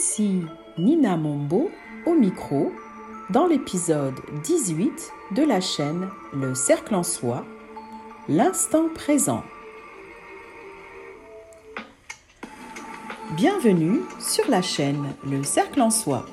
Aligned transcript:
Ici 0.00 0.40
Nina 0.78 1.18
Mombo 1.18 1.70
au 2.06 2.14
micro 2.14 2.72
dans 3.28 3.46
l'épisode 3.46 4.14
18 4.44 5.12
de 5.32 5.42
la 5.42 5.60
chaîne 5.60 6.08
Le 6.32 6.54
Cercle 6.54 6.94
en 6.94 7.02
Soi, 7.02 7.44
l'instant 8.26 8.88
présent. 8.94 9.42
Bienvenue 13.36 14.00
sur 14.18 14.48
la 14.48 14.62
chaîne 14.62 15.04
Le 15.22 15.44
Cercle 15.44 15.82
en 15.82 15.90
Soi. 15.90 16.24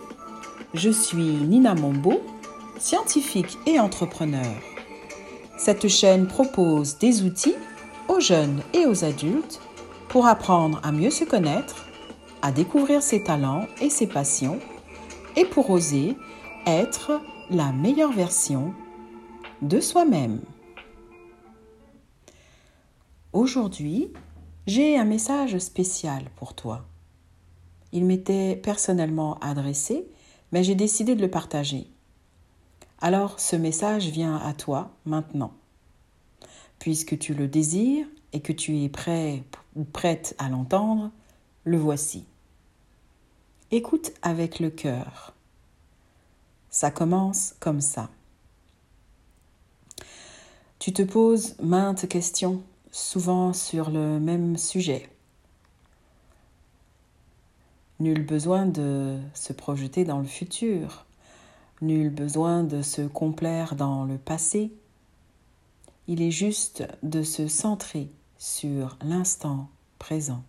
Je 0.74 0.90
suis 0.90 1.20
Nina 1.20 1.76
Mombo, 1.76 2.22
scientifique 2.80 3.58
et 3.66 3.82
entrepreneur. 3.82 4.56
Cette 5.58 5.90
chaîne 5.90 6.28
propose 6.28 7.00
des 7.00 7.24
outils 7.24 7.56
aux 8.08 8.22
jeunes 8.22 8.62
et 8.74 8.86
aux 8.86 9.04
adultes 9.04 9.60
pour 10.08 10.26
apprendre 10.26 10.80
à 10.84 10.94
mieux 10.94 11.12
se 11.12 11.26
connaître, 11.26 11.87
à 12.42 12.52
découvrir 12.52 13.02
ses 13.02 13.24
talents 13.24 13.68
et 13.82 13.90
ses 13.90 14.08
passions, 14.08 14.60
et 15.36 15.46
pour 15.46 15.70
oser 15.70 16.16
être 16.66 17.22
la 17.50 17.72
meilleure 17.72 18.12
version 18.12 18.74
de 19.62 19.80
soi-même. 19.80 20.42
Aujourd'hui, 23.34 24.12
j'ai 24.66 24.98
un 24.98 25.06
message 25.06 25.58
spécial 25.60 26.26
pour 26.36 26.54
toi. 26.54 26.86
Il 27.92 28.06
m'était 28.06 28.56
personnellement 28.56 29.38
adressé, 29.40 30.08
mais 30.52 30.64
j'ai 30.64 30.76
décidé 30.76 31.16
de 31.16 31.22
le 31.22 31.30
partager. 31.30 31.88
Alors 33.00 33.40
ce 33.40 33.56
message 33.56 34.08
vient 34.08 34.38
à 34.38 34.54
toi 34.54 34.92
maintenant. 35.06 35.54
Puisque 36.80 37.18
tu 37.18 37.34
le 37.34 37.48
désires 37.48 38.08
et 38.34 38.42
que 38.42 38.54
tu 38.54 38.80
es 38.84 38.90
prêt 38.90 39.44
ou 39.76 39.84
prête 39.84 40.36
à 40.38 40.50
l'entendre, 40.50 41.12
le 41.68 41.78
voici. 41.78 42.26
Écoute 43.72 44.14
avec 44.22 44.62
le 44.62 44.70
cœur. 44.70 45.34
Ça 46.70 46.92
commence 46.92 47.56
comme 47.60 47.82
ça. 47.82 48.10
Tu 50.80 50.94
te 50.94 51.02
poses 51.02 51.58
maintes 51.60 52.08
questions, 52.08 52.64
souvent 52.92 53.52
sur 53.52 53.90
le 53.90 54.18
même 54.18 54.56
sujet. 54.56 55.10
Nul 58.00 58.26
besoin 58.26 58.66
de 58.66 59.18
se 59.34 59.52
projeter 59.52 60.06
dans 60.06 60.20
le 60.20 60.28
futur, 60.28 61.06
nul 61.82 62.10
besoin 62.10 62.64
de 62.64 62.82
se 62.82 63.02
complaire 63.02 63.76
dans 63.76 64.06
le 64.06 64.18
passé. 64.18 64.72
Il 66.08 66.22
est 66.22 66.32
juste 66.32 66.88
de 67.04 67.24
se 67.24 67.50
centrer 67.50 68.10
sur 68.38 68.98
l'instant 69.02 69.68
présent. 70.00 70.44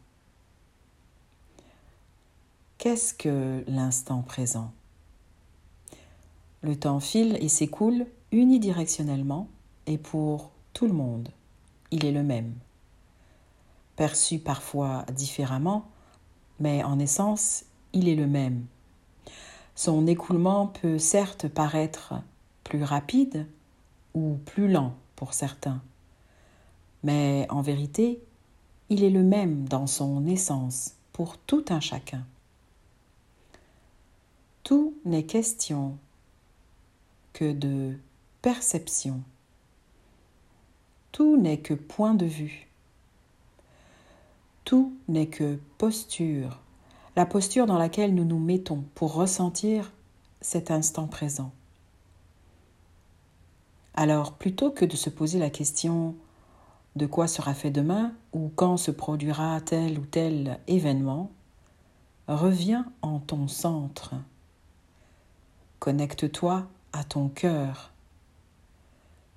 Qu'est-ce 2.78 3.12
que 3.12 3.64
l'instant 3.66 4.22
présent? 4.22 4.70
Le 6.62 6.78
temps 6.78 7.00
file 7.00 7.36
et 7.40 7.48
s'écoule 7.48 8.06
unidirectionnellement 8.30 9.48
et 9.88 9.98
pour 9.98 10.52
tout 10.74 10.86
le 10.86 10.92
monde. 10.92 11.28
Il 11.90 12.04
est 12.04 12.12
le 12.12 12.22
même. 12.22 12.54
Perçu 13.96 14.38
parfois 14.38 15.04
différemment, 15.12 15.88
mais 16.60 16.84
en 16.84 17.00
essence, 17.00 17.64
il 17.94 18.08
est 18.08 18.14
le 18.14 18.28
même. 18.28 18.64
Son 19.74 20.06
écoulement 20.06 20.68
peut 20.68 21.00
certes 21.00 21.48
paraître 21.48 22.14
plus 22.62 22.84
rapide 22.84 23.48
ou 24.14 24.36
plus 24.46 24.70
lent 24.70 24.94
pour 25.16 25.34
certains, 25.34 25.82
mais 27.02 27.44
en 27.50 27.60
vérité, 27.60 28.22
il 28.88 29.02
est 29.02 29.10
le 29.10 29.24
même 29.24 29.68
dans 29.68 29.88
son 29.88 30.28
essence 30.28 30.94
pour 31.12 31.38
tout 31.38 31.64
un 31.70 31.80
chacun. 31.80 32.24
Tout 34.68 34.92
n'est 35.06 35.24
question 35.24 35.96
que 37.32 37.54
de 37.54 37.96
perception. 38.42 39.22
Tout 41.10 41.38
n'est 41.38 41.60
que 41.60 41.72
point 41.72 42.12
de 42.12 42.26
vue. 42.26 42.68
Tout 44.66 44.92
n'est 45.08 45.28
que 45.28 45.58
posture, 45.78 46.60
la 47.16 47.24
posture 47.24 47.64
dans 47.64 47.78
laquelle 47.78 48.14
nous 48.14 48.26
nous 48.26 48.38
mettons 48.38 48.84
pour 48.94 49.14
ressentir 49.14 49.90
cet 50.42 50.70
instant 50.70 51.06
présent. 51.06 51.50
Alors, 53.94 54.34
plutôt 54.34 54.70
que 54.70 54.84
de 54.84 54.96
se 54.96 55.08
poser 55.08 55.38
la 55.38 55.48
question 55.48 56.14
de 56.94 57.06
quoi 57.06 57.26
sera 57.26 57.54
fait 57.54 57.70
demain 57.70 58.12
ou 58.34 58.50
quand 58.54 58.76
se 58.76 58.90
produira 58.90 59.62
tel 59.62 59.98
ou 59.98 60.04
tel 60.04 60.60
événement, 60.66 61.30
reviens 62.26 62.84
en 63.00 63.18
ton 63.18 63.48
centre. 63.48 64.14
Connecte-toi 65.78 66.66
à 66.92 67.04
ton 67.04 67.28
cœur. 67.28 67.92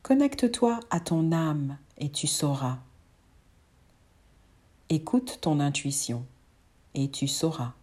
Connecte-toi 0.02 0.80
à 0.90 1.00
ton 1.00 1.32
âme 1.32 1.78
et 2.00 2.10
tu 2.10 2.26
sauras. 2.26 2.80
Écoute 4.90 5.38
ton 5.42 5.60
intuition 5.60 6.26
et 6.96 7.12
tu 7.12 7.28
sauras. 7.28 7.74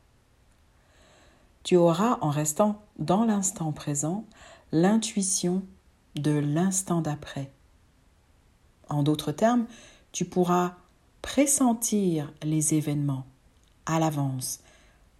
Tu 1.62 1.76
auras, 1.76 2.18
en 2.20 2.30
restant 2.30 2.82
dans 2.98 3.24
l'instant 3.24 3.70
présent, 3.70 4.24
l'intuition 4.72 5.62
de 6.16 6.32
l'instant 6.32 7.00
d'après. 7.00 7.52
En 8.88 9.04
d'autres 9.04 9.30
termes, 9.30 9.66
tu 10.10 10.24
pourras 10.24 10.74
pressentir 11.22 12.32
les 12.42 12.74
événements 12.74 13.24
à 13.86 14.00
l'avance, 14.00 14.58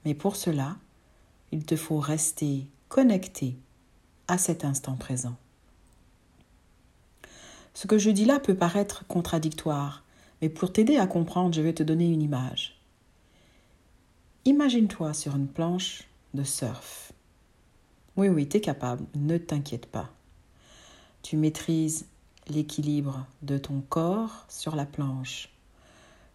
mais 0.05 0.15
pour 0.15 0.35
cela, 0.35 0.77
il 1.53 1.65
te 1.65 1.77
faut 1.77 2.01
rester 2.01 2.67
connecté 2.89 3.57
à 4.27 4.39
cet 4.39 4.65
instant 4.65 4.97
présent. 4.97 5.37
Ce 7.75 7.87
que 7.87 7.99
je 7.99 8.11
dis 8.11 8.25
là 8.25 8.41
peut 8.41 8.57
paraître 8.57 9.07
contradictoire, 9.07 10.03
mais 10.41 10.49
pour 10.49 10.73
t'aider 10.73 10.97
à 10.97 11.07
comprendre, 11.07 11.55
je 11.55 11.61
vais 11.61 11.73
te 11.73 11.83
donner 11.83 12.09
une 12.09 12.23
image. 12.23 12.79
Imagine-toi 14.45 15.15
sur 15.15 15.37
une 15.37 15.49
planche 15.49 16.05
de 16.35 16.43
surf. 16.43 17.13
Oui, 18.17 18.29
oui, 18.29 18.49
tu 18.49 18.57
es 18.57 18.61
capable, 18.61 19.05
ne 19.15 19.39
t'inquiète 19.39 19.87
pas. 19.87 20.11
Tu 21.23 21.37
maîtrises 21.37 22.07
l'équilibre 22.49 23.27
de 23.43 23.59
ton 23.59 23.81
corps 23.81 24.47
sur 24.49 24.75
la 24.75 24.87
planche. 24.87 25.51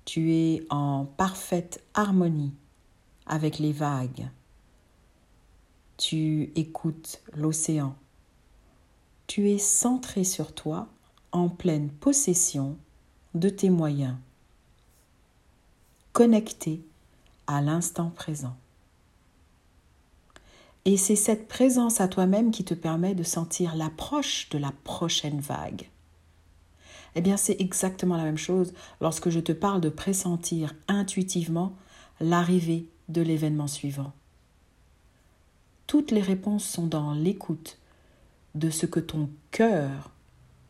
Tu 0.05 0.33
es 0.33 0.65
en 0.69 1.05
parfaite 1.05 1.83
harmonie 1.93 2.53
avec 3.25 3.59
les 3.59 3.71
vagues. 3.71 4.27
Tu 6.05 6.51
écoutes 6.57 7.21
l'océan. 7.33 7.95
Tu 9.25 9.51
es 9.51 9.57
centré 9.57 10.25
sur 10.25 10.53
toi, 10.53 10.89
en 11.31 11.47
pleine 11.47 11.89
possession 11.89 12.75
de 13.35 13.47
tes 13.47 13.69
moyens, 13.69 14.17
connecté 16.11 16.81
à 17.47 17.61
l'instant 17.61 18.09
présent. 18.09 18.53
Et 20.83 20.97
c'est 20.97 21.15
cette 21.15 21.47
présence 21.47 22.01
à 22.01 22.09
toi-même 22.09 22.51
qui 22.51 22.65
te 22.65 22.73
permet 22.73 23.15
de 23.15 23.23
sentir 23.23 23.73
l'approche 23.73 24.49
de 24.49 24.57
la 24.57 24.73
prochaine 24.83 25.39
vague. 25.39 25.89
Eh 27.15 27.21
bien, 27.21 27.37
c'est 27.37 27.61
exactement 27.61 28.17
la 28.17 28.25
même 28.25 28.37
chose 28.37 28.73
lorsque 28.99 29.29
je 29.29 29.39
te 29.39 29.53
parle 29.53 29.79
de 29.79 29.87
pressentir 29.87 30.75
intuitivement 30.89 31.71
l'arrivée 32.19 32.89
de 33.07 33.21
l'événement 33.21 33.67
suivant. 33.67 34.11
Toutes 35.93 36.09
les 36.09 36.21
réponses 36.21 36.65
sont 36.65 36.87
dans 36.87 37.13
l'écoute 37.13 37.77
de 38.55 38.71
ce 38.71 38.87
que 38.87 38.99
ton 38.99 39.29
cœur, 39.51 40.09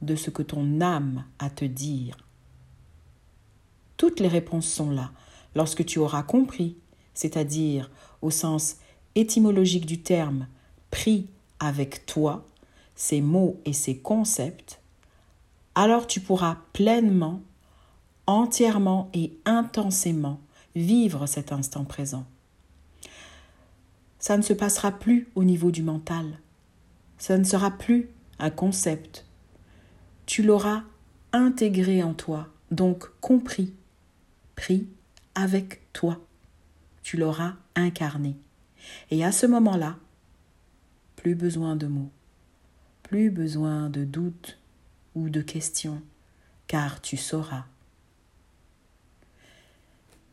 de 0.01 0.17
ce 0.17 0.29
que 0.29 0.41
ton 0.41 0.81
âme 0.81 1.23
a 1.39 1.45
à 1.45 1.49
te 1.49 1.63
dire. 1.63 2.17
Toutes 3.95 4.19
les 4.19 4.27
réponses 4.27 4.67
sont 4.67 4.91
là 4.91 5.13
lorsque 5.55 5.85
tu 5.85 5.97
auras 5.97 6.23
compris, 6.23 6.75
c'est-à-dire 7.13 7.89
au 8.21 8.31
sens 8.31 8.75
étymologique 9.15 9.85
du 9.85 10.01
terme, 10.01 10.47
pris 10.91 11.29
avec 11.57 12.05
toi, 12.05 12.45
ces 12.93 13.21
mots 13.21 13.61
et 13.63 13.71
ces 13.71 13.99
concepts, 13.99 14.81
alors 15.73 16.05
tu 16.05 16.19
pourras 16.19 16.57
pleinement, 16.73 17.39
entièrement 18.27 19.09
et 19.13 19.31
intensément 19.45 20.41
vivre 20.75 21.27
cet 21.27 21.53
instant 21.53 21.85
présent. 21.85 22.25
Ça 24.23 24.37
ne 24.37 24.41
se 24.41 24.53
passera 24.53 24.93
plus 24.93 25.27
au 25.35 25.43
niveau 25.43 25.69
du 25.69 25.83
mental. 25.83 26.39
Ça 27.17 27.37
ne 27.37 27.43
sera 27.43 27.71
plus 27.71 28.07
un 28.39 28.51
concept. 28.51 29.25
Tu 30.25 30.43
l'auras 30.43 30.83
intégré 31.33 32.01
en 32.03 32.13
toi, 32.13 32.47
donc 32.71 33.09
compris, 33.19 33.73
pris 34.55 34.87
avec 35.35 35.81
toi. 35.91 36.21
Tu 37.01 37.17
l'auras 37.17 37.55
incarné. 37.75 38.37
Et 39.11 39.25
à 39.25 39.33
ce 39.33 39.45
moment-là, 39.45 39.97
plus 41.17 41.35
besoin 41.35 41.75
de 41.75 41.87
mots, 41.87 42.11
plus 43.01 43.29
besoin 43.29 43.89
de 43.89 44.05
doutes, 44.05 44.57
ou 45.15 45.27
de 45.27 45.41
questions, 45.41 46.01
car 46.67 47.01
tu 47.01 47.17
sauras. 47.17 47.65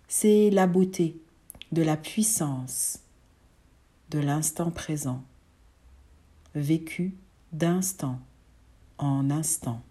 C'est 0.07 0.49
la 0.51 0.69
beauté 0.69 1.21
de 1.73 1.83
la 1.83 1.97
puissance 1.97 3.01
de 4.11 4.19
l'instant 4.19 4.71
présent, 4.71 5.23
vécu 6.55 7.15
d'instant 7.53 8.19
en 8.99 9.31
instant. 9.31 9.83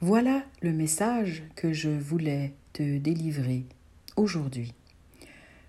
Voilà 0.00 0.44
le 0.62 0.72
message 0.72 1.42
que 1.56 1.72
je 1.72 1.90
voulais 1.90 2.54
te 2.72 2.98
délivrer 2.98 3.66
aujourd'hui. 4.16 4.72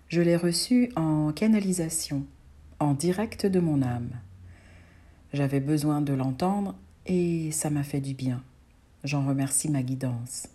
Je 0.08 0.22
l'ai 0.22 0.36
reçu 0.36 0.90
en 0.96 1.32
canalisation, 1.32 2.24
en 2.78 2.94
direct 2.94 3.46
de 3.46 3.60
mon 3.60 3.82
âme. 3.82 4.10
J'avais 5.32 5.60
besoin 5.60 6.00
de 6.00 6.12
l'entendre 6.12 6.76
et 7.04 7.50
ça 7.50 7.68
m'a 7.68 7.82
fait 7.82 8.00
du 8.00 8.14
bien. 8.14 8.42
J'en 9.04 9.26
remercie 9.26 9.68
ma 9.68 9.82
guidance. 9.82 10.48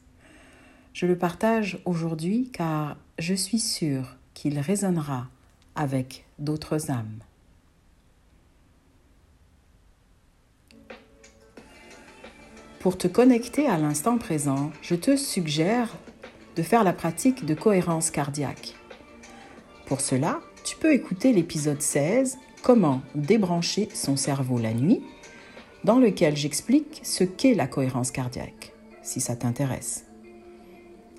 Je 0.93 1.05
le 1.05 1.17
partage 1.17 1.79
aujourd'hui 1.85 2.49
car 2.51 2.97
je 3.19 3.33
suis 3.33 3.59
sûre 3.59 4.15
qu'il 4.33 4.59
résonnera 4.59 5.27
avec 5.75 6.25
d'autres 6.39 6.89
âmes. 6.89 7.19
Pour 12.79 12.97
te 12.97 13.07
connecter 13.07 13.67
à 13.67 13.77
l'instant 13.77 14.17
présent, 14.17 14.71
je 14.81 14.95
te 14.95 15.17
suggère 15.17 15.95
de 16.55 16.63
faire 16.63 16.83
la 16.83 16.93
pratique 16.93 17.45
de 17.45 17.53
cohérence 17.53 18.11
cardiaque. 18.11 18.75
Pour 19.87 20.01
cela, 20.01 20.39
tu 20.63 20.77
peux 20.77 20.93
écouter 20.93 21.33
l'épisode 21.33 21.81
16, 21.81 22.37
Comment 22.63 23.01
débrancher 23.15 23.87
son 23.93 24.17
cerveau 24.17 24.57
la 24.57 24.73
nuit, 24.73 25.01
dans 25.87 25.99
lequel 25.99 26.35
j'explique 26.35 26.99
ce 27.03 27.23
qu'est 27.23 27.53
la 27.53 27.65
cohérence 27.65 28.11
cardiaque, 28.11 28.73
si 29.01 29.21
ça 29.21 29.37
t'intéresse. 29.37 30.05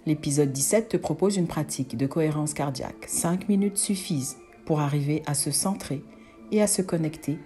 L'épisode 0.05 0.53
17 0.53 0.91
te 0.91 0.97
propose 0.99 1.39
une 1.39 1.47
pratique 1.47 1.97
de 1.97 2.07
cohérence 2.07 2.53
cardiaque. 2.53 3.07
5 3.07 3.49
minutes 3.49 3.79
suffisent 3.79 4.37
pour 4.67 4.81
arriver 4.81 5.23
à 5.25 5.33
se 5.33 5.51
centrer 5.51 6.05
et 6.53 6.61
à 6.61 6.67
se 6.67 6.83
connecter 6.83 7.39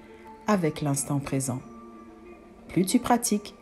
avec 0.49 0.81
l'instant 0.81 1.21
présent. 1.21 1.61
Plus 2.67 2.87
tu 2.87 2.99
pratiques, 2.99 3.55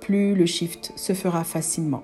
plus 0.00 0.34
le 0.34 0.46
shift 0.46 0.92
se 0.96 1.12
fera 1.12 1.44
facilement. 1.44 2.02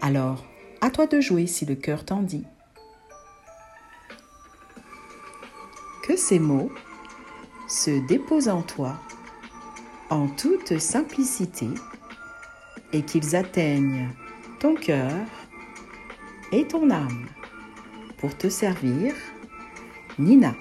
Alors, 0.00 0.44
à 0.80 0.90
toi 0.90 1.06
de 1.06 1.20
jouer 1.20 1.46
si 1.46 1.64
le 1.64 1.76
cœur 1.76 2.04
t'en 2.04 2.22
dit. 2.22 2.44
Que 6.02 6.16
ces 6.16 6.40
mots 6.40 6.72
se 7.76 7.90
déposent 8.06 8.48
en 8.48 8.62
toi 8.62 8.96
en 10.08 10.28
toute 10.28 10.78
simplicité 10.78 11.68
et 12.94 13.02
qu'ils 13.02 13.36
atteignent 13.36 14.08
ton 14.60 14.74
cœur 14.74 15.12
et 16.52 16.66
ton 16.66 16.88
âme 16.90 17.26
pour 18.16 18.34
te 18.36 18.48
servir, 18.48 19.12
Nina. 20.18 20.54